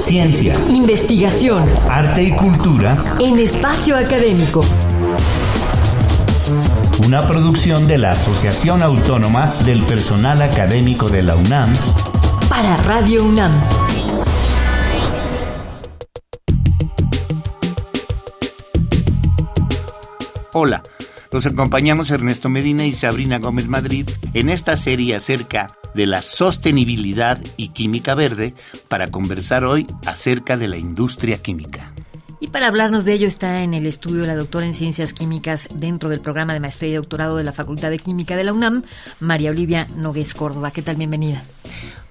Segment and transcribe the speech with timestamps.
[0.00, 4.64] Ciencia, investigación, arte y cultura en espacio académico.
[7.06, 11.68] Una producción de la Asociación Autónoma del Personal Académico de la UNAM
[12.48, 13.52] para Radio UNAM.
[20.54, 20.82] Hola,
[21.30, 27.38] los acompañamos Ernesto Medina y Sabrina Gómez Madrid en esta serie acerca de la sostenibilidad
[27.56, 28.54] y química verde
[28.88, 31.92] para conversar hoy acerca de la industria química.
[32.42, 36.08] Y para hablarnos de ello está en el estudio la doctora en Ciencias Químicas dentro
[36.08, 38.82] del programa de Maestría y Doctorado de la Facultad de Química de la UNAM,
[39.20, 40.70] María Olivia Nogués Córdoba.
[40.70, 40.96] ¿Qué tal?
[40.96, 41.44] Bienvenida.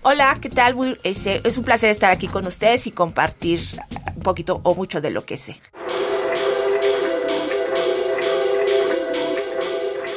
[0.04, 1.00] Hola, ¿qué tal?
[1.04, 3.60] Es un placer estar aquí con ustedes y compartir
[4.16, 5.60] un poquito o mucho de lo que sé.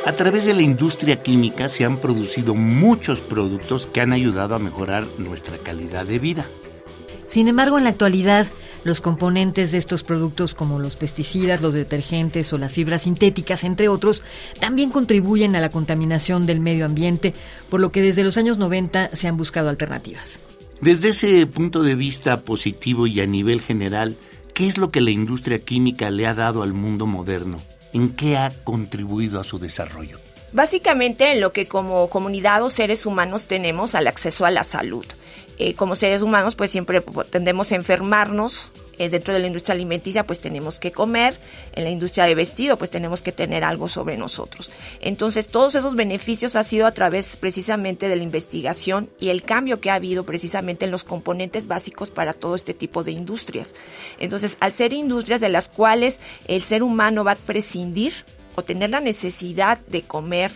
[0.04, 4.58] A través de la industria química se han producido muchos productos que han ayudado a
[4.58, 6.44] mejorar nuestra calidad de vida.
[7.28, 8.48] Sin embargo, en la actualidad,
[8.82, 13.88] los componentes de estos productos como los pesticidas, los detergentes o las fibras sintéticas, entre
[13.88, 14.22] otros,
[14.58, 17.32] también contribuyen a la contaminación del medio ambiente,
[17.70, 20.40] por lo que desde los años 90 se han buscado alternativas.
[20.80, 24.16] Desde ese punto de vista positivo y a nivel general,
[24.52, 27.60] ¿qué es lo que la industria química le ha dado al mundo moderno?
[27.92, 30.18] ¿En qué ha contribuido a su desarrollo?
[30.52, 35.06] Básicamente en lo que como comunidad o seres humanos tenemos al acceso a la salud.
[35.64, 40.26] Eh, como seres humanos pues siempre tendemos a enfermarnos, eh, dentro de la industria alimenticia
[40.26, 41.38] pues tenemos que comer,
[41.76, 44.72] en la industria de vestido pues tenemos que tener algo sobre nosotros.
[45.00, 49.80] Entonces todos esos beneficios ha sido a través precisamente de la investigación y el cambio
[49.80, 53.76] que ha habido precisamente en los componentes básicos para todo este tipo de industrias.
[54.18, 58.14] Entonces al ser industrias de las cuales el ser humano va a prescindir
[58.56, 60.50] o tener la necesidad de comer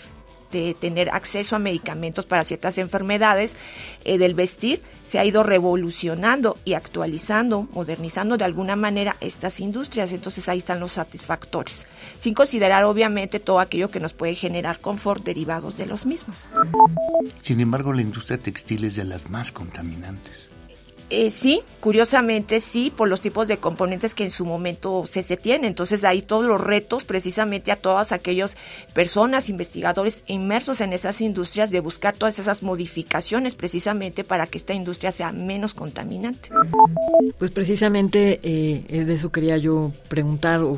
[0.57, 3.57] de tener acceso a medicamentos para ciertas enfermedades
[4.05, 10.13] eh, del vestir, se ha ido revolucionando y actualizando, modernizando de alguna manera estas industrias.
[10.13, 11.87] Entonces ahí están los satisfactores,
[12.19, 16.49] sin considerar obviamente todo aquello que nos puede generar confort derivados de los mismos.
[17.43, 20.49] Sin embargo, la industria textil es de las más contaminantes.
[21.09, 25.37] Eh, sí, curiosamente sí, por los tipos de componentes que en su momento se, se
[25.37, 25.69] tienen.
[25.69, 28.57] Entonces ahí todos los retos precisamente a todas aquellas
[28.93, 34.75] personas, investigadores inmersos en esas industrias de buscar todas esas modificaciones precisamente para que esta
[34.75, 36.51] industria sea menos contaminante.
[37.39, 40.77] Pues precisamente eh, de eso quería yo preguntar o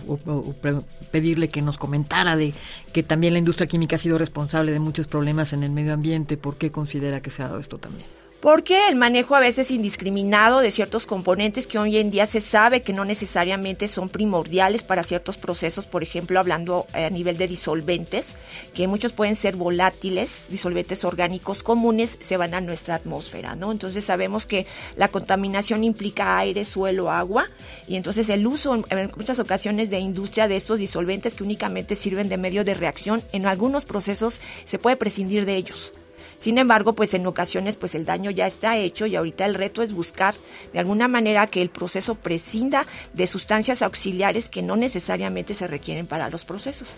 [1.11, 2.53] pedirle que nos comentara de
[2.93, 6.37] que también la industria química ha sido responsable de muchos problemas en el medio ambiente.
[6.37, 8.18] ¿Por qué considera que se ha dado esto también?
[8.41, 12.83] Porque el manejo a veces indiscriminado de ciertos componentes que hoy en día se sabe
[12.83, 17.49] que no necesariamente son primordiales para ciertos procesos, por ejemplo, hablando eh, a nivel de
[17.49, 18.37] disolventes,
[18.75, 23.73] que muchos pueden ser volátiles, disolventes orgánicos comunes, se van a nuestra atmósfera, ¿no?
[23.73, 24.67] Entonces sabemos que
[24.97, 27.47] la contaminación implica aire, suelo, agua,
[27.89, 32.29] y entonces el uso en muchas ocasiones de industria de estos disolventes que únicamente sirven
[32.29, 35.93] de medio de reacción, en algunos procesos se puede prescindir de ellos.
[36.39, 39.83] Sin embargo, pues en ocasiones pues el daño ya está hecho y ahorita el reto
[39.83, 40.35] es buscar
[40.73, 46.07] de alguna manera que el proceso prescinda de sustancias auxiliares que no necesariamente se requieren
[46.07, 46.89] para los procesos.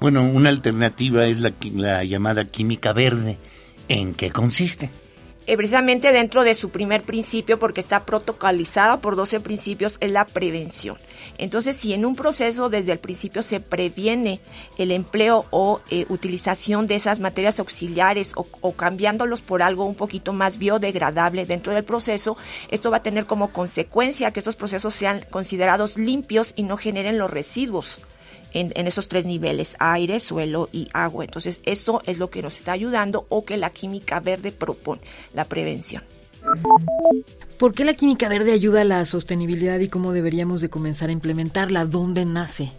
[0.00, 3.38] Bueno, una alternativa es la, la llamada química verde.
[3.88, 4.90] ¿En qué consiste?
[5.48, 10.26] Eh, precisamente dentro de su primer principio, porque está protocolizada por 12 principios, es la
[10.26, 10.98] prevención.
[11.38, 14.40] Entonces, si en un proceso desde el principio se previene
[14.76, 19.94] el empleo o eh, utilización de esas materias auxiliares o, o, cambiándolos por algo un
[19.94, 22.36] poquito más biodegradable dentro del proceso,
[22.70, 27.16] esto va a tener como consecuencia que estos procesos sean considerados limpios y no generen
[27.16, 28.02] los residuos
[28.52, 31.24] en, esos tres niveles, aire, suelo y agua.
[31.24, 35.02] Entonces, esto es lo que nos está ayudando o que la química verde propone,
[35.34, 36.02] la prevención.
[37.58, 41.12] ¿Por qué la química verde ayuda a la sostenibilidad y cómo deberíamos de comenzar a
[41.12, 41.84] implementarla?
[41.84, 42.70] ¿Dónde nace?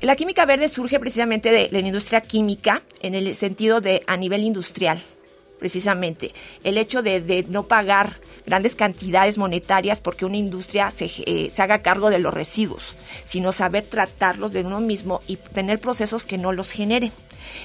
[0.00, 4.42] La química verde surge precisamente de la industria química en el sentido de a nivel
[4.42, 5.00] industrial,
[5.58, 6.32] precisamente.
[6.62, 8.16] El hecho de, de no pagar
[8.48, 12.96] grandes cantidades monetarias porque una industria se, eh, se, haga cargo de los residuos,
[13.26, 17.12] sino saber tratarlos de uno mismo y tener procesos que no los generen.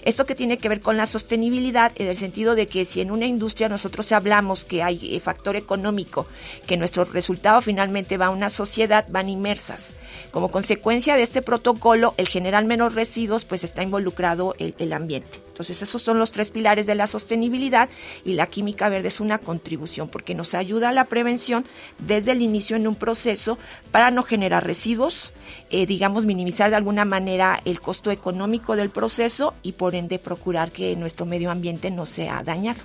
[0.03, 3.11] Esto que tiene que ver con la sostenibilidad en el sentido de que si en
[3.11, 6.27] una industria nosotros hablamos que hay eh, factor económico,
[6.67, 9.93] que nuestro resultado finalmente va a una sociedad, van inmersas.
[10.31, 15.39] Como consecuencia de este protocolo, el generar menos residuos, pues está involucrado el, ambiente.
[15.47, 17.89] Entonces esos son los tres pilares de la sostenibilidad
[18.25, 21.65] y la química verde es una contribución porque nos ayuda a la prevención
[21.99, 23.57] desde el inicio en un proceso
[23.91, 25.33] para no generar residuos,
[25.69, 30.71] eh, digamos minimizar de alguna manera el costo económico del proceso y por ende procurar
[30.71, 32.81] que nuestro medio ambiente no sea dañado.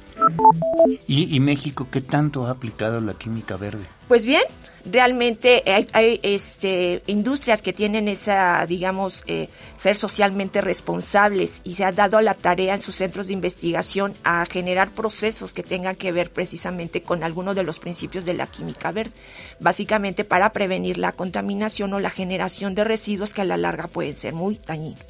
[1.07, 3.85] ¿Y, y México qué tanto ha aplicado la química verde?
[4.07, 4.43] Pues bien,
[4.91, 11.93] realmente hay, este, industrias que tienen esa, digamos, eh, ser socialmente responsables y se ha
[11.93, 16.31] dado la tarea en sus centros de investigación a generar procesos que tengan que ver
[16.31, 19.13] precisamente con algunos de los principios de la química verde,
[19.61, 24.15] básicamente para prevenir la contaminación o la generación de residuos que a la larga pueden
[24.15, 25.05] ser muy dañinos.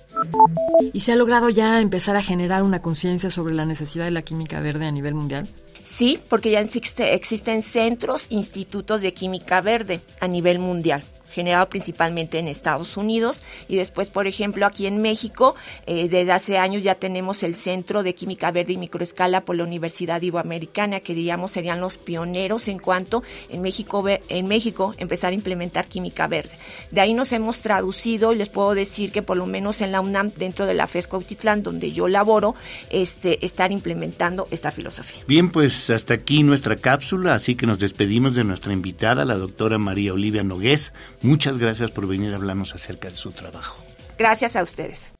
[0.92, 4.22] ¿Y se ha logrado ya empezar a generar una conciencia sobre la necesidad de la
[4.22, 5.48] química verde a nivel mundial?
[5.80, 11.02] Sí, porque ya existen centros, institutos de química verde a nivel mundial
[11.38, 15.54] generado principalmente en Estados Unidos y después, por ejemplo, aquí en México,
[15.86, 19.62] eh, desde hace años ya tenemos el Centro de Química Verde y Microescala por la
[19.62, 25.34] Universidad Iberoamericana, que diríamos serían los pioneros en cuanto en México, en México empezar a
[25.34, 26.50] implementar química verde.
[26.90, 30.00] De ahí nos hemos traducido y les puedo decir que por lo menos en la
[30.00, 32.56] UNAM, dentro de la FESCO Autitlán, donde yo laboro,
[32.90, 35.22] este, estar implementando esta filosofía.
[35.28, 39.78] Bien, pues hasta aquí nuestra cápsula, así que nos despedimos de nuestra invitada, la doctora
[39.78, 40.92] María Olivia Nogués.
[41.28, 43.84] Muchas gracias por venir a hablarnos acerca de su trabajo.
[44.18, 45.12] Gracias a ustedes.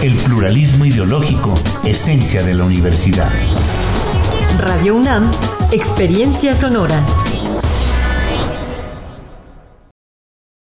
[0.02, 3.30] el pluralismo ideológico, esencia de la universidad.
[4.60, 5.30] Radio UNAM,
[5.74, 6.98] experiencia sonora.